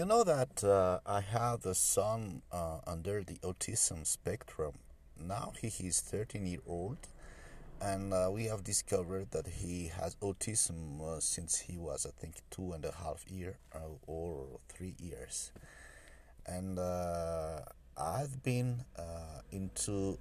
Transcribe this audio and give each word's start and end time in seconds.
you 0.00 0.06
know 0.06 0.24
that 0.24 0.64
uh, 0.64 0.98
I 1.04 1.20
have 1.20 1.66
a 1.66 1.74
son 1.74 2.40
uh, 2.50 2.78
under 2.86 3.22
the 3.22 3.34
autism 3.42 4.06
spectrum. 4.06 4.72
Now 5.22 5.52
he 5.60 5.66
is 5.86 6.00
13 6.00 6.46
year 6.46 6.60
old, 6.66 6.96
and 7.82 8.14
uh, 8.14 8.30
we 8.32 8.44
have 8.44 8.64
discovered 8.64 9.30
that 9.32 9.46
he 9.46 9.88
has 9.88 10.14
autism 10.22 11.02
uh, 11.02 11.20
since 11.20 11.58
he 11.58 11.76
was, 11.76 12.06
I 12.06 12.18
think, 12.18 12.36
two 12.50 12.72
and 12.72 12.86
a 12.86 12.92
half 12.92 13.26
year 13.28 13.58
uh, 13.74 13.80
or 14.06 14.46
three 14.70 14.94
years. 14.98 15.52
And 16.46 16.78
uh, 16.78 17.60
I've 17.98 18.42
been 18.42 18.86
into 19.52 20.16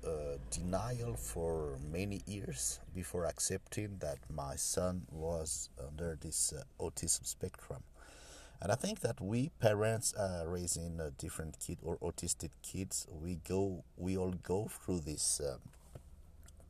denial 0.52 1.16
for 1.16 1.80
many 1.90 2.22
years 2.26 2.82
before 2.94 3.24
accepting 3.24 4.00
that 4.00 4.18
my 4.30 4.58
son 4.58 5.04
was 5.10 5.70
under 5.88 6.18
this 6.20 6.54
autism 6.82 7.26
spectrum 7.26 7.82
and 8.62 8.72
I 8.72 8.76
think 8.76 9.00
that 9.02 9.22
we 9.22 9.50
parents 9.60 10.14
uh, 10.16 10.44
raising 10.46 11.00
a 11.00 11.12
different 11.12 11.60
kid 11.60 11.78
or 11.82 11.98
autistic 12.00 12.50
kids, 12.62 13.08
we 13.10 13.36
go, 13.48 13.84
we 13.98 14.18
all 14.18 14.34
go 14.44 14.68
through 14.70 15.02
this 15.02 15.40
uh, 15.40 15.58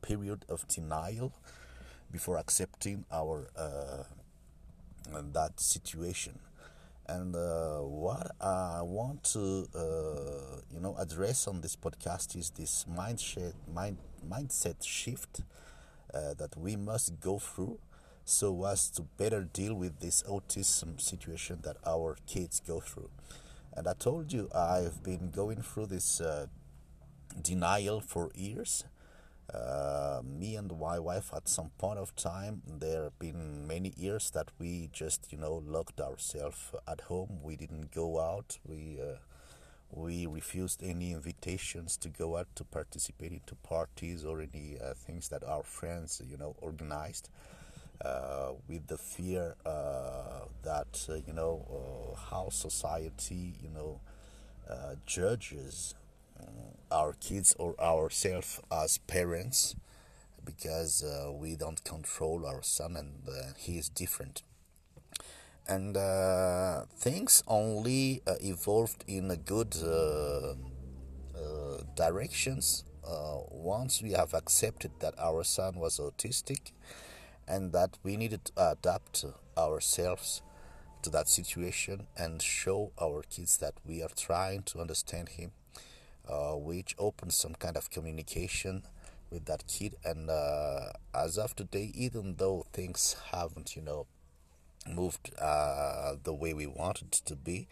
period 0.02 0.44
of 0.48 0.66
denial 0.68 1.32
before 2.10 2.36
accepting 2.38 3.04
our 3.12 3.48
uh, 3.56 4.04
that 5.32 5.60
situation. 5.60 6.38
And 7.06 7.34
uh, 7.34 7.78
what 7.78 8.30
I 8.40 8.82
want 8.82 9.24
to, 9.32 9.66
uh, 9.74 10.60
you 10.72 10.80
know, 10.80 10.94
address 10.98 11.48
on 11.48 11.60
this 11.60 11.74
podcast 11.74 12.36
is 12.36 12.50
this 12.50 12.84
mindset, 12.88 13.54
mind, 13.72 13.98
mindset 14.28 14.86
shift 14.86 15.40
uh, 16.14 16.34
that 16.34 16.56
we 16.56 16.76
must 16.76 17.20
go 17.20 17.38
through 17.38 17.78
so 18.30 18.64
as 18.64 18.88
to 18.90 19.02
better 19.02 19.42
deal 19.42 19.74
with 19.74 19.98
this 19.98 20.22
autism 20.22 21.00
situation 21.00 21.58
that 21.62 21.76
our 21.84 22.16
kids 22.26 22.60
go 22.60 22.78
through. 22.78 23.10
And 23.72 23.88
I 23.88 23.94
told 23.94 24.32
you 24.32 24.48
I've 24.54 25.02
been 25.02 25.30
going 25.30 25.62
through 25.62 25.86
this 25.86 26.20
uh, 26.20 26.46
denial 27.42 28.00
for 28.00 28.30
years. 28.34 28.84
Uh, 29.52 30.22
me 30.24 30.54
and 30.54 30.78
my 30.78 31.00
wife, 31.00 31.32
at 31.34 31.48
some 31.48 31.70
point 31.76 31.98
of 31.98 32.14
time, 32.14 32.62
there 32.66 33.02
have 33.04 33.18
been 33.18 33.66
many 33.66 33.92
years 33.96 34.30
that 34.30 34.52
we 34.60 34.88
just, 34.92 35.32
you 35.32 35.38
know, 35.38 35.60
locked 35.66 36.00
ourselves 36.00 36.70
at 36.86 37.00
home. 37.02 37.40
We 37.42 37.56
didn't 37.56 37.90
go 37.92 38.20
out. 38.20 38.58
We 38.64 39.00
uh, 39.02 39.16
we 39.90 40.24
refused 40.26 40.84
any 40.84 41.10
invitations 41.10 41.96
to 41.96 42.08
go 42.08 42.36
out 42.36 42.46
to 42.54 42.62
participate 42.62 43.32
into 43.32 43.56
parties 43.56 44.24
or 44.24 44.40
any 44.40 44.78
uh, 44.80 44.94
things 44.94 45.28
that 45.30 45.42
our 45.42 45.64
friends, 45.64 46.22
you 46.24 46.36
know, 46.36 46.54
organized 46.60 47.28
uh, 48.04 48.52
with 48.68 48.86
the 48.86 48.96
fear 48.96 49.56
uh, 49.66 50.46
that 50.62 51.06
uh, 51.08 51.14
you 51.26 51.32
know 51.32 51.66
uh, 51.70 52.16
how 52.30 52.48
society 52.48 53.54
you 53.62 53.68
know 53.68 54.00
uh, 54.70 54.94
judges 55.06 55.94
uh, 56.40 56.94
our 56.94 57.12
kids 57.14 57.54
or 57.58 57.78
ourselves 57.80 58.60
as 58.72 58.98
parents 58.98 59.76
because 60.44 61.04
we 61.38 61.54
don't 61.54 61.84
control 61.84 62.46
our 62.46 62.62
son 62.62 62.96
and 62.96 63.28
he 63.58 63.76
is 63.76 63.88
different. 63.90 64.42
And 65.68 65.94
things 66.98 67.44
only 67.46 68.22
evolved 68.26 69.04
in 69.06 69.30
a 69.30 69.36
good 69.36 69.76
directions 71.94 72.84
once 73.50 74.02
we 74.02 74.12
have 74.12 74.32
accepted 74.32 74.92
that 75.00 75.14
our 75.18 75.44
son 75.44 75.74
was 75.78 75.98
autistic 75.98 76.72
and 77.50 77.72
that 77.72 77.98
we 78.04 78.16
needed 78.16 78.44
to 78.44 78.52
adapt 78.70 79.24
ourselves 79.58 80.40
to 81.02 81.10
that 81.10 81.28
situation 81.28 82.06
and 82.16 82.40
show 82.40 82.92
our 83.02 83.22
kids 83.28 83.56
that 83.56 83.74
we 83.84 84.02
are 84.02 84.10
trying 84.16 84.62
to 84.62 84.80
understand 84.80 85.30
him, 85.30 85.50
uh, 86.28 86.52
which 86.52 86.94
opens 86.98 87.34
some 87.34 87.54
kind 87.54 87.76
of 87.76 87.90
communication 87.90 88.84
with 89.30 89.46
that 89.46 89.66
kid. 89.66 89.96
And 90.04 90.30
uh, 90.30 90.90
as 91.12 91.38
of 91.38 91.56
today, 91.56 91.90
even 91.94 92.36
though 92.36 92.66
things 92.72 93.16
haven't, 93.32 93.74
you 93.74 93.82
know, 93.82 94.06
moved 94.88 95.32
uh, 95.40 96.14
the 96.22 96.32
way 96.32 96.54
we 96.54 96.66
wanted 96.68 97.10
to 97.12 97.34
be, 97.34 97.66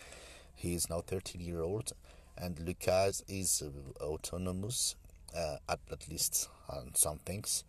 he 0.55 0.75
is 0.75 0.91
now 0.91 1.03
13 1.07 1.41
year 1.41 1.63
old, 1.63 1.93
and 2.37 2.59
Lucas 2.59 3.23
is 3.29 3.63
autonomous, 4.01 4.97
uh, 5.37 5.57
at, 5.69 5.79
at 5.93 6.09
least 6.09 6.49
on 6.69 6.91
some 6.95 7.19
things 7.19 7.63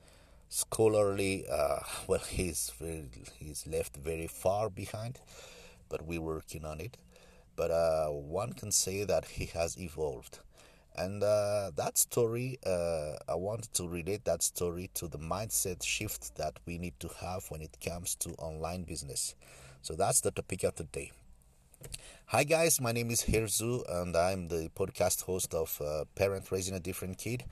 scholarly 0.50 1.46
uh, 1.50 1.80
well 2.08 2.20
he's 2.28 2.72
very, 2.80 3.10
he's 3.38 3.66
left 3.68 3.96
very 3.96 4.28
far 4.28 4.70
behind 4.70 5.20
but 5.90 6.06
we're 6.06 6.22
working 6.22 6.66
on 6.66 6.80
it. 6.80 6.98
But 7.56 7.72
uh, 7.72 8.08
one 8.08 8.54
can 8.54 8.72
say 8.72 9.04
that 9.04 9.26
he 9.26 9.46
has 9.48 9.78
evolved. 9.78 10.40
And 10.96 11.24
uh, 11.24 11.72
that 11.76 11.98
story 11.98 12.58
uh, 12.66 13.14
i 13.28 13.36
wanted 13.36 13.74
to 13.76 13.88
relate 13.88 14.26
that 14.26 14.42
story 14.44 14.90
to 14.96 15.08
the 15.08 15.18
mindset 15.20 15.84
shift 15.84 16.36
that 16.36 16.60
we 16.66 16.78
need 16.78 17.00
to 17.00 17.10
have 17.22 17.46
when 17.50 17.62
it 17.62 17.78
comes 17.84 18.16
to 18.16 18.30
online 18.32 18.84
business. 18.84 19.36
So 19.82 19.96
that's 19.96 20.22
the 20.22 20.32
topic 20.32 20.64
of 20.64 20.76
the 20.76 20.84
day. 20.86 21.12
Hi 22.28 22.44
guys, 22.44 22.80
my 22.82 22.92
name 22.92 23.12
is 23.12 23.24
Hirzu 23.24 23.84
and 23.90 24.16
I'm 24.16 24.50
the 24.50 24.70
podcast 24.76 25.24
host 25.24 25.54
of 25.54 25.82
uh, 25.82 26.06
Parent 26.16 26.52
Raising 26.52 26.76
a 26.76 26.80
Different 26.80 27.18
Kid. 27.18 27.44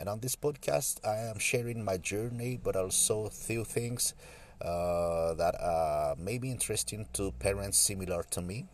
And 0.00 0.08
on 0.08 0.20
this 0.20 0.34
podcast, 0.34 1.06
I 1.06 1.18
am 1.30 1.38
sharing 1.38 1.84
my 1.84 1.98
journey, 1.98 2.58
but 2.62 2.74
also 2.74 3.28
few 3.28 3.64
things 3.64 4.14
uh, 4.62 5.34
that 5.34 5.54
uh, 5.60 6.14
may 6.18 6.38
be 6.38 6.50
interesting 6.50 7.06
to 7.14 7.32
parents 7.32 7.78
similar 7.78 8.22
to 8.30 8.40
me 8.40 8.66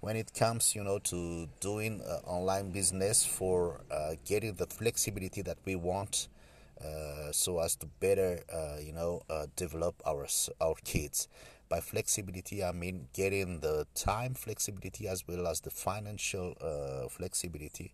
when 0.00 0.16
it 0.16 0.32
comes, 0.34 0.76
you 0.76 0.84
know, 0.84 1.00
to 1.00 1.48
doing 1.60 2.00
uh, 2.02 2.20
online 2.26 2.70
business 2.70 3.24
for 3.26 3.80
uh, 3.90 4.14
getting 4.24 4.54
the 4.54 4.66
flexibility 4.66 5.42
that 5.42 5.58
we 5.64 5.74
want. 5.74 6.28
Uh, 6.80 7.32
so 7.32 7.58
as 7.58 7.74
to 7.74 7.86
better, 7.98 8.40
uh, 8.54 8.78
you 8.80 8.92
know, 8.92 9.22
develop 9.56 9.96
our 10.06 10.28
our 10.60 10.76
kids. 10.84 11.26
By 11.68 11.80
flexibility, 11.80 12.64
I 12.64 12.72
mean 12.72 13.08
getting 13.12 13.60
the 13.60 13.86
time 13.94 14.34
flexibility 14.34 15.08
as 15.08 15.26
well 15.28 15.46
as 15.48 15.60
the 15.60 15.70
financial 15.70 16.54
flexibility 17.10 17.92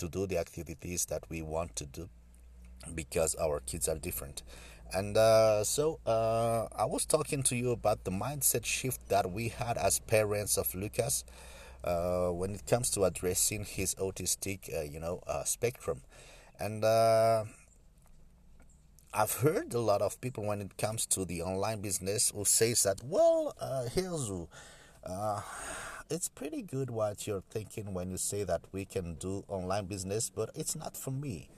to 0.00 0.08
do 0.08 0.26
the 0.26 0.38
activities 0.38 1.06
that 1.06 1.24
we 1.30 1.42
want 1.42 1.76
to 1.76 1.86
do 1.86 2.08
because 2.94 3.34
our 3.36 3.60
kids 3.60 3.88
are 3.88 3.98
different. 3.98 4.42
And 4.92 5.16
uh, 5.16 5.62
so 5.62 6.00
uh, 6.04 6.66
I 6.76 6.84
was 6.84 7.04
talking 7.04 7.42
to 7.44 7.56
you 7.56 7.70
about 7.70 8.04
the 8.04 8.10
mindset 8.10 8.64
shift 8.64 9.08
that 9.08 9.30
we 9.30 9.48
had 9.48 9.76
as 9.78 10.00
parents 10.00 10.58
of 10.58 10.74
Lucas 10.74 11.24
uh, 11.84 12.28
when 12.28 12.54
it 12.54 12.66
comes 12.66 12.90
to 12.90 13.04
addressing 13.04 13.64
his 13.64 13.94
autistic, 13.96 14.74
uh, 14.76 14.82
you 14.82 14.98
know, 14.98 15.22
uh, 15.26 15.44
spectrum. 15.44 16.00
And 16.58 16.84
uh, 16.84 17.44
I've 19.14 19.32
heard 19.32 19.72
a 19.74 19.80
lot 19.80 20.02
of 20.02 20.20
people 20.20 20.44
when 20.44 20.60
it 20.60 20.76
comes 20.76 21.06
to 21.06 21.24
the 21.24 21.42
online 21.42 21.80
business 21.80 22.32
who 22.34 22.44
says 22.44 22.82
that, 22.82 23.00
well, 23.04 23.54
here's 23.94 24.30
uh, 25.04 25.40
it's 26.10 26.28
pretty 26.28 26.60
good 26.60 26.90
what 26.90 27.28
you're 27.28 27.44
thinking 27.50 27.94
when 27.94 28.10
you 28.10 28.16
say 28.16 28.42
that 28.42 28.62
we 28.72 28.84
can 28.84 29.14
do 29.14 29.44
online 29.46 29.86
business, 29.86 30.28
but 30.28 30.50
it's 30.56 30.74
not 30.74 30.96
for 30.96 31.12
me. 31.12 31.48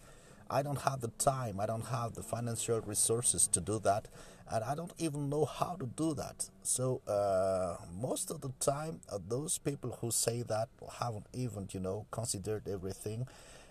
I 0.51 0.63
don't 0.63 0.83
have 0.83 1.01
the 1.01 1.09
time, 1.09 1.59
I 1.59 1.65
don't 1.65 1.87
have 1.87 2.13
the 2.13 2.23
financial 2.23 2.79
resources 2.83 3.47
to 3.49 3.61
do 3.63 3.79
that, 3.81 4.09
and 4.51 4.63
I 4.63 4.75
don't 4.75 4.93
even 4.99 5.31
know 5.31 5.47
how 5.47 5.77
to 5.81 5.87
do 5.87 6.13
that. 6.15 6.51
So, 6.63 7.01
uh, 7.09 7.83
most 7.99 8.31
of 8.31 8.43
the 8.43 8.53
time, 8.61 9.01
uh, 9.11 9.19
those 9.27 9.57
people 9.57 9.97
who 10.03 10.11
say 10.11 10.43
that 10.43 10.69
haven't 11.01 11.27
even, 11.33 11.69
you 11.73 11.81
know, 11.81 12.05
considered 12.11 12.69
everything, 12.69 13.27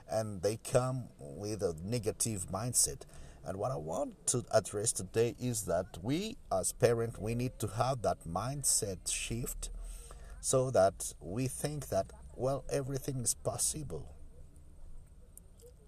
and 0.09 0.41
they 0.41 0.57
come 0.57 1.03
with 1.19 1.61
a 1.61 1.75
negative 1.83 2.47
mindset. 2.51 3.01
And 3.45 3.57
what 3.57 3.71
I 3.71 3.77
want 3.77 4.25
to 4.27 4.43
address 4.51 4.91
today 4.91 5.35
is 5.39 5.63
that 5.63 5.99
we, 6.01 6.37
as 6.51 6.71
parents, 6.73 7.19
we 7.19 7.35
need 7.35 7.59
to 7.59 7.67
have 7.67 8.01
that 8.01 8.27
mindset 8.27 9.11
shift 9.11 9.69
so 10.41 10.71
that 10.71 11.13
we 11.21 11.47
think 11.47 11.87
that, 11.89 12.11
well, 12.35 12.65
everything 12.69 13.21
is 13.21 13.35
possible. 13.35 14.09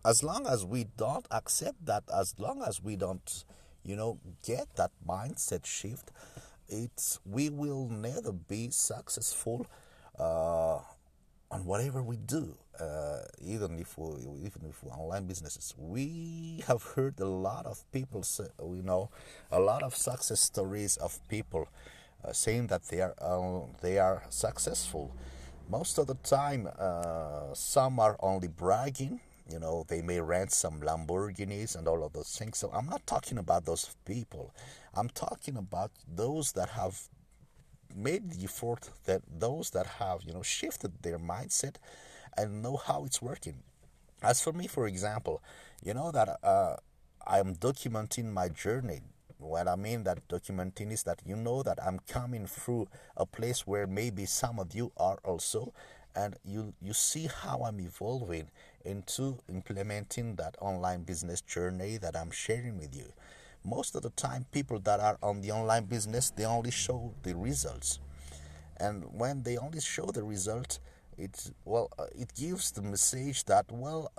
As 0.05 0.23
long 0.23 0.45
as 0.45 0.63
we 0.63 0.85
don't 0.95 1.25
accept 1.31 1.85
that, 1.85 2.03
as 2.13 2.35
long 2.37 2.63
as 2.65 2.81
we 2.81 2.95
don't, 2.95 3.45
you 3.83 3.95
know, 3.95 4.19
get 4.45 4.75
that 4.75 4.91
mindset 5.05 5.65
shift, 5.65 6.11
it's 6.67 7.19
we 7.25 7.49
will 7.49 7.89
never 7.89 8.31
be 8.31 8.69
successful 8.69 9.65
uh, 10.19 10.79
on 11.49 11.65
whatever 11.65 12.03
we 12.03 12.17
do. 12.17 12.55
Uh, 12.79 13.19
even 13.41 13.79
if 13.79 13.97
we, 13.97 14.21
even 14.45 14.65
if 14.69 14.83
online 14.91 15.25
businesses, 15.25 15.73
we 15.77 16.63
have 16.67 16.83
heard 16.95 17.19
a 17.19 17.25
lot 17.25 17.65
of 17.65 17.83
people 17.91 18.23
say, 18.23 18.45
you 18.59 18.81
know, 18.83 19.09
a 19.51 19.59
lot 19.59 19.83
of 19.83 19.95
success 19.95 20.41
stories 20.41 20.97
of 20.97 21.19
people 21.27 21.67
uh, 22.25 22.31
saying 22.33 22.67
that 22.67 22.83
they 22.83 23.01
are 23.01 23.15
uh, 23.21 23.65
they 23.81 23.99
are 23.99 24.23
successful. 24.29 25.15
Most 25.69 25.97
of 25.97 26.07
the 26.07 26.15
time, 26.15 26.69
uh, 26.77 27.53
some 27.53 27.99
are 27.99 28.17
only 28.19 28.47
bragging. 28.47 29.19
You 29.49 29.59
know, 29.59 29.85
they 29.87 30.01
may 30.01 30.21
rent 30.21 30.51
some 30.51 30.81
Lamborghinis 30.81 31.75
and 31.75 31.87
all 31.87 32.03
of 32.03 32.13
those 32.13 32.37
things. 32.37 32.57
So 32.57 32.69
I'm 32.73 32.87
not 32.87 33.05
talking 33.05 33.37
about 33.37 33.65
those 33.65 33.95
people. 34.05 34.53
I'm 34.93 35.09
talking 35.09 35.57
about 35.57 35.91
those 36.07 36.53
that 36.53 36.69
have 36.69 37.09
made 37.95 38.31
the 38.31 38.43
effort 38.45 38.89
that 39.05 39.21
those 39.27 39.69
that 39.71 39.85
have 39.85 40.23
you 40.23 40.33
know 40.33 40.41
shifted 40.41 40.91
their 41.03 41.19
mindset 41.19 41.75
and 42.37 42.61
know 42.63 42.77
how 42.77 43.05
it's 43.05 43.21
working. 43.21 43.55
As 44.21 44.41
for 44.41 44.53
me, 44.53 44.67
for 44.67 44.87
example, 44.87 45.41
you 45.83 45.93
know 45.93 46.11
that 46.11 46.39
uh, 46.43 46.77
I 47.25 47.39
am 47.39 47.55
documenting 47.55 48.31
my 48.31 48.49
journey. 48.49 49.01
What 49.43 49.67
I 49.67 49.75
mean 49.75 50.03
that 50.05 50.27
documenting 50.29 50.91
is 50.91 51.03
that 51.03 51.21
you 51.25 51.35
know 51.35 51.63
that 51.63 51.77
I'm 51.85 51.99
coming 52.07 52.47
through 52.47 52.87
a 53.17 53.25
place 53.25 53.67
where 53.67 53.85
maybe 53.85 54.25
some 54.25 54.57
of 54.57 54.73
you 54.73 54.91
are 54.97 55.19
also, 55.23 55.73
and 56.15 56.35
you 56.45 56.73
you 56.81 56.93
see 56.93 57.27
how 57.27 57.63
I'm 57.63 57.79
evolving 57.81 58.49
into 58.85 59.37
implementing 59.49 60.35
that 60.35 60.55
online 60.61 61.03
business 61.03 61.41
journey 61.41 61.97
that 61.97 62.15
I'm 62.15 62.31
sharing 62.31 62.77
with 62.77 62.95
you. 62.95 63.13
Most 63.65 63.95
of 63.95 64.01
the 64.01 64.11
time, 64.11 64.45
people 64.51 64.79
that 64.79 64.99
are 64.99 65.17
on 65.21 65.41
the 65.41 65.51
online 65.51 65.85
business 65.85 66.31
they 66.31 66.45
only 66.45 66.71
show 66.71 67.13
the 67.23 67.35
results, 67.35 67.99
and 68.77 69.03
when 69.11 69.43
they 69.43 69.57
only 69.57 69.81
show 69.81 70.05
the 70.05 70.23
result, 70.23 70.79
it 71.17 71.51
well 71.65 71.89
uh, 71.99 72.05
it 72.15 72.33
gives 72.35 72.71
the 72.71 72.81
message 72.81 73.43
that 73.45 73.65
well. 73.71 74.11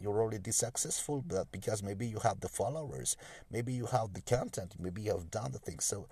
You're 0.00 0.20
already 0.20 0.50
successful 0.50 1.24
but 1.26 1.50
because 1.52 1.82
maybe 1.82 2.06
you 2.06 2.18
have 2.20 2.40
the 2.40 2.48
followers 2.48 3.16
maybe 3.50 3.72
you 3.72 3.86
have 3.86 4.12
the 4.12 4.20
content 4.20 4.74
maybe 4.78 5.02
you 5.02 5.12
have 5.12 5.30
done 5.30 5.52
the 5.52 5.58
thing 5.58 5.78
so 5.80 6.06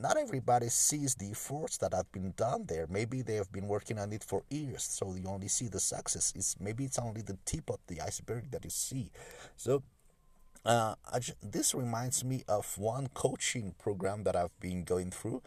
not 0.00 0.16
everybody 0.16 0.68
sees 0.68 1.14
the 1.14 1.30
efforts 1.30 1.78
that 1.78 1.94
have 1.94 2.10
been 2.12 2.34
done 2.36 2.66
there. 2.66 2.86
Maybe 2.88 3.22
they 3.22 3.36
have 3.36 3.50
been 3.50 3.66
working 3.66 3.98
on 3.98 4.12
it 4.12 4.22
for 4.22 4.42
years, 4.50 4.82
so 4.82 5.14
you 5.14 5.28
only 5.28 5.48
see 5.48 5.68
the 5.68 5.80
success. 5.80 6.32
It's 6.36 6.56
maybe 6.60 6.84
it's 6.84 6.98
only 6.98 7.22
the 7.22 7.38
tip 7.44 7.70
of 7.70 7.78
the 7.86 8.00
iceberg 8.00 8.50
that 8.50 8.64
you 8.64 8.70
see. 8.70 9.10
So, 9.56 9.82
uh, 10.64 10.96
this 11.42 11.74
reminds 11.74 12.24
me 12.24 12.42
of 12.48 12.76
one 12.76 13.08
coaching 13.14 13.74
program 13.78 14.24
that 14.24 14.36
I've 14.36 14.58
been 14.60 14.84
going 14.84 15.10
through, 15.10 15.42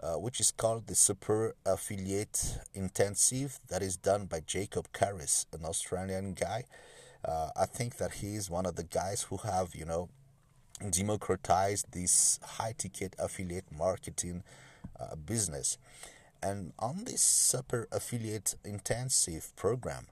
uh, 0.00 0.14
which 0.14 0.40
is 0.40 0.50
called 0.50 0.88
the 0.88 0.94
Super 0.94 1.54
Affiliate 1.64 2.58
Intensive, 2.74 3.60
that 3.68 3.82
is 3.82 3.96
done 3.96 4.26
by 4.26 4.40
Jacob 4.40 4.88
Caris, 4.92 5.46
an 5.52 5.64
Australian 5.64 6.34
guy. 6.34 6.64
Uh, 7.26 7.50
I 7.56 7.66
think 7.66 7.96
that 7.96 8.12
he's 8.12 8.48
one 8.48 8.66
of 8.66 8.76
the 8.76 8.84
guys 8.84 9.22
who 9.22 9.38
have, 9.38 9.74
you 9.74 9.84
know, 9.84 10.08
democratize 10.90 11.84
this 11.90 12.38
high 12.42 12.74
ticket 12.76 13.16
affiliate 13.18 13.64
marketing 13.76 14.44
uh, 15.00 15.16
business. 15.16 15.76
And 16.42 16.72
on 16.78 17.04
this 17.04 17.22
super 17.22 17.88
affiliate 17.90 18.54
intensive 18.64 19.54
program, 19.56 20.06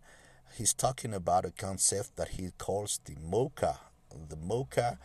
he's 0.56 0.74
talking 0.74 1.14
about 1.14 1.44
a 1.44 1.50
concept 1.52 2.16
that 2.16 2.28
he 2.30 2.50
calls 2.58 2.98
the 3.04 3.14
MOCA. 3.14 3.78
The 4.28 4.36
MOCA, 4.36 4.98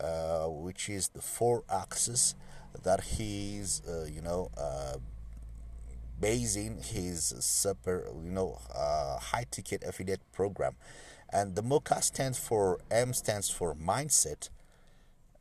uh, 0.00 0.48
which 0.48 0.90
is 0.90 1.08
the 1.08 1.22
four 1.22 1.64
axes 1.70 2.34
that 2.82 3.02
he's, 3.02 3.80
uh, 3.88 4.06
you 4.12 4.20
know, 4.20 4.50
uh, 4.58 4.96
basing 6.20 6.82
his 6.82 7.34
super, 7.40 8.08
you 8.22 8.30
know, 8.32 8.58
uh, 8.74 9.18
high 9.18 9.46
ticket 9.50 9.82
affiliate 9.84 10.20
program. 10.32 10.74
And 11.34 11.56
the 11.56 11.62
MOCA 11.62 12.00
stands 12.00 12.38
for 12.38 12.78
M 12.92 13.12
stands 13.12 13.50
for 13.50 13.74
mindset, 13.74 14.50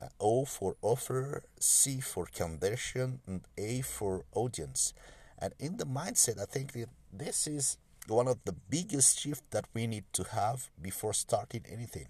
uh, 0.01 0.07
O 0.19 0.43
for 0.43 0.75
offer, 0.81 1.43
C 1.59 2.01
for 2.01 2.25
conversion, 2.25 3.19
and 3.27 3.41
A 3.59 3.81
for 3.81 4.25
audience. 4.33 4.95
And 5.37 5.53
in 5.59 5.77
the 5.77 5.85
mindset, 5.85 6.41
I 6.41 6.45
think 6.45 6.71
that 6.71 6.89
this 7.11 7.45
is 7.45 7.77
one 8.07 8.27
of 8.27 8.39
the 8.43 8.55
biggest 8.71 9.19
shift 9.19 9.43
that 9.51 9.65
we 9.75 9.85
need 9.85 10.05
to 10.13 10.23
have 10.23 10.71
before 10.81 11.13
starting 11.13 11.63
anything. 11.71 12.07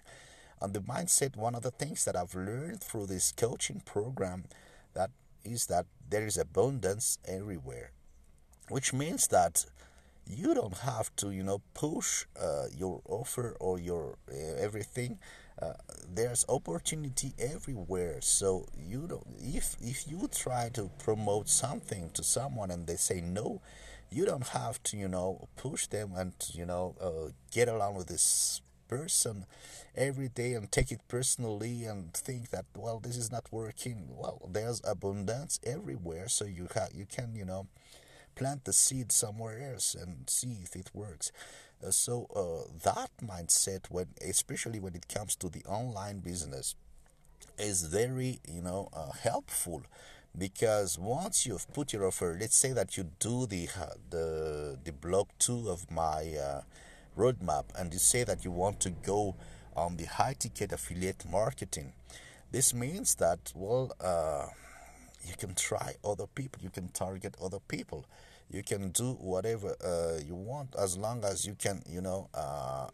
And 0.61 0.73
the 0.73 0.79
mindset, 0.79 1.35
one 1.35 1.53
of 1.53 1.63
the 1.63 1.71
things 1.71 2.05
that 2.05 2.15
I've 2.15 2.35
learned 2.35 2.81
through 2.81 3.07
this 3.07 3.33
coaching 3.33 3.81
program, 3.83 4.45
that 4.93 5.11
is 5.43 5.65
that 5.65 5.87
there 6.09 6.25
is 6.25 6.37
abundance 6.37 7.17
everywhere, 7.27 7.91
which 8.69 8.93
means 8.93 9.27
that 9.27 9.65
you 10.27 10.53
don't 10.53 10.77
have 10.79 11.15
to, 11.17 11.31
you 11.31 11.43
know, 11.43 11.61
push 11.73 12.25
uh, 12.39 12.65
your 12.75 13.01
offer 13.07 13.55
or 13.59 13.79
your 13.79 14.17
uh, 14.31 14.35
everything. 14.59 15.19
Uh, 15.61 15.73
there's 16.13 16.45
opportunity 16.49 17.33
everywhere. 17.39 18.19
So 18.21 18.65
you 18.77 19.07
don't 19.07 19.25
if 19.39 19.75
if 19.81 20.07
you 20.07 20.27
try 20.33 20.69
to 20.73 20.89
promote 20.99 21.49
something 21.49 22.09
to 22.13 22.23
someone 22.23 22.71
and 22.71 22.87
they 22.87 22.95
say 22.95 23.21
no 23.21 23.61
you 24.11 24.25
don't 24.25 24.47
have 24.49 24.81
to 24.83 24.97
you 24.97 25.07
know 25.07 25.47
push 25.55 25.87
them 25.87 26.13
and 26.15 26.33
you 26.53 26.65
know 26.65 26.95
uh, 27.01 27.31
get 27.51 27.67
along 27.67 27.95
with 27.95 28.07
this 28.07 28.61
person 28.87 29.45
every 29.95 30.29
day 30.29 30.53
and 30.53 30.71
take 30.71 30.91
it 30.91 31.01
personally 31.07 31.85
and 31.85 32.13
think 32.13 32.49
that 32.51 32.65
well 32.75 32.99
this 32.99 33.17
is 33.17 33.31
not 33.31 33.45
working. 33.51 34.05
Well 34.09 34.49
there's 34.51 34.81
abundance 34.83 35.59
everywhere. 35.65 36.27
So 36.29 36.45
you 36.45 36.67
have 36.75 36.89
you 36.93 37.05
can 37.05 37.35
you 37.35 37.45
know 37.45 37.67
plant 38.35 38.65
the 38.65 38.73
seed 38.73 39.11
somewhere 39.11 39.71
else 39.71 39.95
and 39.95 40.29
see 40.29 40.57
if 40.63 40.75
it 40.75 40.89
works 40.93 41.31
uh, 41.85 41.91
so 41.91 42.27
uh, 42.35 42.71
that 42.83 43.09
mindset, 43.21 43.89
when 43.89 44.07
especially 44.21 44.79
when 44.79 44.95
it 44.95 45.07
comes 45.07 45.35
to 45.35 45.49
the 45.49 45.63
online 45.65 46.19
business, 46.19 46.75
is 47.57 47.83
very 47.83 48.39
you 48.47 48.61
know 48.61 48.89
uh, 48.93 49.11
helpful 49.11 49.83
because 50.37 50.97
once 50.97 51.45
you've 51.45 51.71
put 51.73 51.93
your 51.93 52.05
offer, 52.05 52.37
let's 52.39 52.55
say 52.55 52.71
that 52.71 52.97
you 52.97 53.09
do 53.19 53.45
the 53.45 53.67
the 54.09 54.77
the 54.83 54.93
block 54.93 55.27
two 55.39 55.69
of 55.69 55.91
my 55.91 56.33
uh, 56.39 56.61
roadmap, 57.17 57.65
and 57.77 57.91
you 57.91 57.99
say 57.99 58.23
that 58.23 58.45
you 58.45 58.51
want 58.51 58.79
to 58.79 58.89
go 58.89 59.35
on 59.75 59.97
the 59.97 60.05
high 60.05 60.35
ticket 60.37 60.71
affiliate 60.71 61.25
marketing. 61.29 61.93
This 62.51 62.73
means 62.73 63.15
that 63.15 63.51
well, 63.55 63.91
uh, 63.99 64.47
you 65.25 65.35
can 65.37 65.55
try 65.55 65.95
other 66.03 66.27
people, 66.27 66.61
you 66.61 66.69
can 66.69 66.89
target 66.89 67.35
other 67.41 67.59
people. 67.67 68.05
You 68.49 68.61
can 68.63 68.89
do 68.91 69.13
whatever 69.13 69.75
uh, 69.83 70.19
you 70.23 70.35
want 70.35 70.75
as 70.77 70.97
long 70.97 71.23
as 71.23 71.45
you 71.45 71.55
can 71.55 71.81
you 71.89 72.01
know 72.01 72.29
uh, 72.35 72.87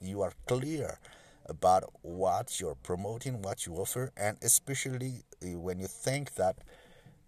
you 0.00 0.22
are 0.22 0.32
clear 0.46 0.98
about 1.46 1.84
what 2.02 2.60
you're 2.60 2.76
promoting 2.76 3.42
what 3.42 3.66
you 3.66 3.74
offer 3.74 4.10
and 4.16 4.38
especially 4.42 5.22
uh, 5.42 5.58
when 5.58 5.80
you 5.80 5.86
think 5.86 6.34
that 6.36 6.56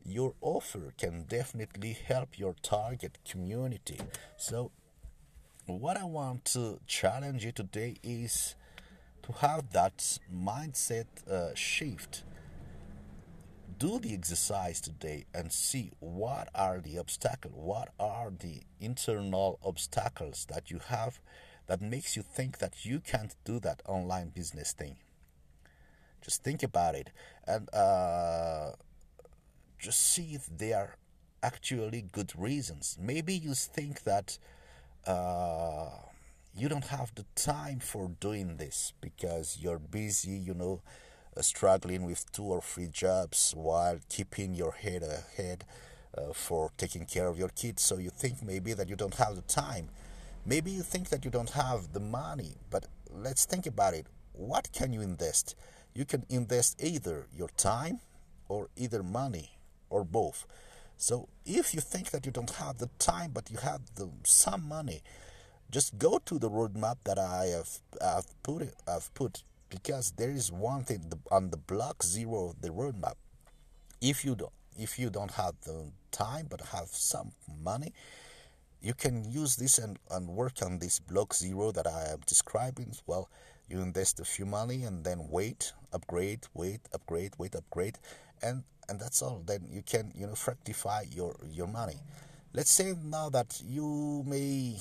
your 0.06 0.34
offer 0.40 0.94
can 0.96 1.24
definitely 1.24 1.92
help 2.06 2.38
your 2.38 2.54
target 2.62 3.18
community. 3.28 3.98
So 4.36 4.70
what 5.66 5.96
i 5.96 6.04
want 6.04 6.44
to 6.44 6.78
challenge 6.86 7.42
you 7.42 7.50
today 7.50 7.96
is 8.02 8.54
to 9.22 9.32
have 9.32 9.72
that 9.72 10.18
mindset 10.30 11.06
uh, 11.30 11.54
shift 11.54 12.22
do 13.84 13.98
the 13.98 14.14
exercise 14.14 14.80
today 14.80 15.26
and 15.34 15.52
see 15.52 15.92
what 16.00 16.48
are 16.54 16.80
the 16.80 16.98
obstacles, 16.98 17.52
what 17.54 17.90
are 18.00 18.32
the 18.40 18.62
internal 18.80 19.58
obstacles 19.62 20.46
that 20.48 20.70
you 20.70 20.80
have 20.88 21.20
that 21.66 21.82
makes 21.82 22.16
you 22.16 22.22
think 22.22 22.56
that 22.56 22.86
you 22.86 22.98
can't 22.98 23.36
do 23.44 23.60
that 23.60 23.82
online 23.84 24.30
business 24.30 24.72
thing. 24.72 24.96
Just 26.22 26.42
think 26.42 26.62
about 26.62 26.94
it 26.94 27.10
and 27.46 27.68
uh, 27.74 28.70
just 29.78 30.00
see 30.00 30.32
if 30.32 30.46
they 30.46 30.72
are 30.72 30.96
actually 31.42 32.00
good 32.10 32.32
reasons. 32.38 32.96
Maybe 32.98 33.34
you 33.34 33.52
think 33.52 34.04
that 34.04 34.38
uh, 35.06 35.90
you 36.56 36.70
don't 36.70 36.86
have 36.86 37.14
the 37.16 37.26
time 37.34 37.80
for 37.80 38.08
doing 38.18 38.56
this 38.56 38.94
because 39.02 39.58
you're 39.60 39.78
busy, 39.78 40.38
you 40.38 40.54
know 40.54 40.80
struggling 41.40 42.04
with 42.04 42.30
two 42.32 42.44
or 42.44 42.60
three 42.60 42.88
jobs 42.88 43.52
while 43.56 43.98
keeping 44.08 44.54
your 44.54 44.72
head 44.72 45.02
ahead 45.02 45.64
uh, 46.16 46.32
for 46.32 46.70
taking 46.76 47.04
care 47.06 47.28
of 47.28 47.38
your 47.38 47.48
kids. 47.48 47.82
So 47.82 47.98
you 47.98 48.10
think 48.10 48.42
maybe 48.42 48.72
that 48.72 48.88
you 48.88 48.96
don't 48.96 49.14
have 49.14 49.34
the 49.36 49.42
time. 49.42 49.88
Maybe 50.46 50.70
you 50.70 50.82
think 50.82 51.08
that 51.08 51.24
you 51.24 51.30
don't 51.30 51.50
have 51.50 51.92
the 51.92 52.00
money. 52.00 52.56
But 52.70 52.86
let's 53.10 53.44
think 53.44 53.66
about 53.66 53.94
it. 53.94 54.06
What 54.32 54.70
can 54.72 54.92
you 54.92 55.00
invest? 55.00 55.56
You 55.94 56.04
can 56.04 56.24
invest 56.28 56.82
either 56.82 57.26
your 57.34 57.48
time 57.56 58.00
or 58.48 58.68
either 58.76 59.02
money 59.02 59.58
or 59.90 60.04
both. 60.04 60.46
So 60.96 61.28
if 61.44 61.74
you 61.74 61.80
think 61.80 62.10
that 62.10 62.26
you 62.26 62.32
don't 62.32 62.50
have 62.50 62.78
the 62.78 62.90
time 62.98 63.30
but 63.32 63.50
you 63.50 63.58
have 63.58 63.80
the, 63.96 64.10
some 64.22 64.66
money, 64.68 65.02
just 65.70 65.98
go 65.98 66.18
to 66.24 66.38
the 66.38 66.50
roadmap 66.50 66.96
that 67.04 67.18
I 67.18 67.46
have 67.46 67.68
I've 68.04 68.42
put 68.42 68.68
I've 68.86 69.12
put 69.14 69.42
because 69.74 70.12
there 70.12 70.30
is 70.30 70.52
one 70.52 70.84
thing 70.84 71.12
on 71.32 71.50
the 71.50 71.56
block 71.56 72.02
zero 72.02 72.50
of 72.50 72.62
the 72.62 72.68
roadmap. 72.68 73.14
If 74.00 74.24
you 74.24 74.36
don't, 74.36 74.52
if 74.78 74.98
you 74.98 75.10
don't 75.10 75.32
have 75.32 75.54
the 75.64 75.90
time 76.12 76.46
but 76.48 76.60
have 76.60 76.88
some 76.88 77.32
money, 77.62 77.92
you 78.80 78.94
can 78.94 79.30
use 79.30 79.56
this 79.56 79.78
and, 79.78 79.98
and 80.10 80.28
work 80.28 80.62
on 80.62 80.78
this 80.78 81.00
block 81.00 81.34
zero 81.34 81.72
that 81.72 81.86
I 81.86 82.12
am 82.12 82.20
describing. 82.26 82.94
Well, 83.06 83.28
you 83.68 83.80
invest 83.80 84.20
a 84.20 84.24
few 84.24 84.46
money 84.46 84.84
and 84.84 85.04
then 85.04 85.26
wait, 85.28 85.72
upgrade, 85.92 86.46
wait, 86.54 86.80
upgrade, 86.92 87.32
wait, 87.38 87.54
upgrade, 87.54 87.98
and 88.42 88.62
and 88.88 89.00
that's 89.00 89.22
all. 89.22 89.42
Then 89.44 89.66
you 89.70 89.82
can 89.82 90.12
you 90.14 90.26
know 90.26 90.34
fructify 90.34 91.06
your 91.10 91.34
your 91.50 91.66
money. 91.66 91.96
Let's 92.52 92.70
say 92.70 92.94
now 93.02 93.28
that 93.30 93.60
you 93.66 94.22
may 94.26 94.78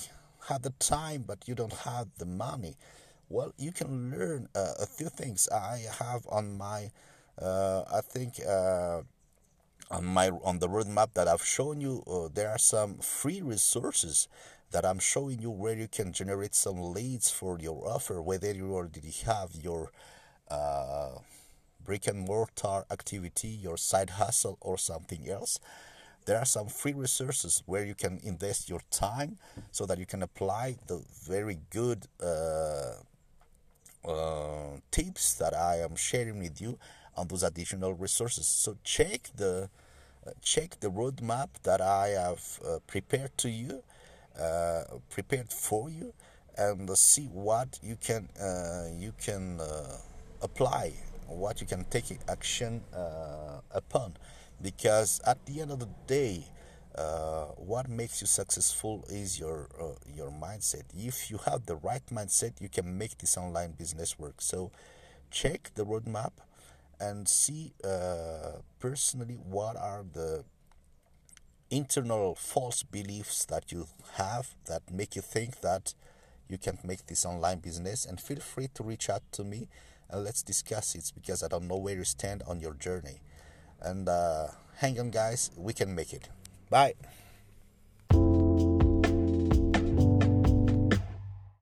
have 0.48 0.62
the 0.62 0.74
time 0.78 1.24
but 1.26 1.48
you 1.48 1.54
don't 1.54 1.72
have 1.72 2.06
the 2.18 2.26
money 2.26 2.76
well, 3.28 3.52
you 3.58 3.72
can 3.72 4.10
learn 4.10 4.48
uh, 4.54 4.74
a 4.80 4.86
few 4.86 5.08
things. 5.08 5.48
I 5.48 5.82
have 5.98 6.26
on 6.28 6.56
my, 6.56 6.90
uh, 7.40 7.82
I 7.92 8.00
think, 8.00 8.34
uh, 8.46 9.02
on 9.90 10.04
my 10.04 10.30
on 10.42 10.58
the 10.58 10.68
roadmap 10.68 11.14
that 11.14 11.28
I've 11.28 11.44
shown 11.44 11.80
you, 11.80 12.02
uh, 12.06 12.28
there 12.32 12.50
are 12.50 12.58
some 12.58 12.98
free 12.98 13.42
resources 13.42 14.28
that 14.70 14.84
I'm 14.84 14.98
showing 14.98 15.40
you 15.40 15.50
where 15.50 15.74
you 15.74 15.88
can 15.88 16.12
generate 16.12 16.54
some 16.54 16.80
leads 16.80 17.30
for 17.30 17.58
your 17.58 17.86
offer, 17.88 18.20
whether 18.20 18.52
you 18.52 18.74
already 18.74 19.12
have 19.24 19.50
your 19.54 19.92
uh, 20.50 21.10
brick 21.84 22.06
and 22.06 22.26
mortar 22.26 22.84
activity, 22.90 23.48
your 23.48 23.76
side 23.76 24.10
hustle, 24.10 24.58
or 24.60 24.78
something 24.78 25.28
else. 25.28 25.60
There 26.24 26.38
are 26.38 26.46
some 26.46 26.68
free 26.68 26.94
resources 26.94 27.62
where 27.66 27.84
you 27.84 27.94
can 27.94 28.18
invest 28.24 28.68
your 28.68 28.80
time 28.90 29.36
so 29.70 29.84
that 29.86 29.98
you 29.98 30.06
can 30.06 30.22
apply 30.22 30.76
the 30.86 31.04
very 31.28 31.58
good 31.70 32.06
uh, 32.22 32.94
uh, 34.06 34.78
tips 34.90 35.34
that 35.34 35.54
I 35.54 35.80
am 35.80 35.96
sharing 35.96 36.38
with 36.38 36.60
you 36.60 36.78
on 37.16 37.28
those 37.28 37.42
additional 37.42 37.94
resources. 37.94 38.46
So 38.46 38.76
check 38.84 39.30
the 39.36 39.68
uh, 40.26 40.30
check 40.42 40.80
the 40.80 40.88
roadmap 40.88 41.48
that 41.64 41.80
I 41.80 42.08
have 42.08 42.60
uh, 42.66 42.78
prepared 42.86 43.36
to 43.38 43.50
you, 43.50 43.82
uh, 44.40 44.84
prepared 45.10 45.52
for 45.52 45.90
you, 45.90 46.14
and 46.56 46.88
see 46.96 47.26
what 47.26 47.78
you 47.82 47.96
can 47.96 48.28
uh, 48.40 48.88
you 48.96 49.12
can 49.22 49.60
uh, 49.60 49.98
apply, 50.42 50.92
what 51.28 51.60
you 51.60 51.66
can 51.66 51.84
take 51.84 52.18
action 52.28 52.82
upon, 53.72 54.14
because 54.62 55.20
at 55.26 55.44
the 55.46 55.60
end 55.60 55.70
of 55.70 55.80
the 55.80 55.88
day. 56.06 56.44
What 57.56 57.88
makes 57.88 58.20
you 58.20 58.26
successful 58.26 59.04
is 59.08 59.38
your 59.38 59.68
your 60.14 60.30
mindset. 60.30 60.84
If 60.94 61.30
you 61.30 61.38
have 61.46 61.66
the 61.66 61.76
right 61.76 62.06
mindset, 62.06 62.60
you 62.60 62.68
can 62.68 62.96
make 62.98 63.18
this 63.18 63.36
online 63.36 63.72
business 63.72 64.18
work. 64.18 64.40
So, 64.40 64.70
check 65.30 65.70
the 65.74 65.84
roadmap 65.84 66.32
and 67.00 67.28
see 67.28 67.72
uh, 67.82 68.60
personally 68.78 69.34
what 69.34 69.76
are 69.76 70.04
the 70.12 70.44
internal 71.70 72.34
false 72.34 72.82
beliefs 72.82 73.44
that 73.46 73.72
you 73.72 73.86
have 74.14 74.54
that 74.66 74.82
make 74.92 75.16
you 75.16 75.22
think 75.22 75.60
that 75.60 75.94
you 76.48 76.58
can 76.58 76.78
make 76.84 77.06
this 77.06 77.24
online 77.24 77.58
business 77.58 78.04
and 78.04 78.20
feel 78.20 78.38
free 78.38 78.68
to 78.74 78.82
reach 78.82 79.10
out 79.10 79.22
to 79.32 79.42
me 79.42 79.68
and 80.10 80.22
let's 80.22 80.42
discuss 80.42 80.94
it 80.94 81.10
because 81.14 81.42
I 81.42 81.48
don't 81.48 81.66
know 81.66 81.76
where 81.76 81.96
you 81.96 82.04
stand 82.04 82.42
on 82.46 82.60
your 82.60 82.74
journey 82.74 83.20
and 83.80 84.08
uh, 84.08 84.48
hang 84.76 85.00
on 85.00 85.10
guys 85.10 85.50
we 85.56 85.72
can 85.72 85.94
make 85.94 86.12
it 86.12 86.28
bye 86.74 86.92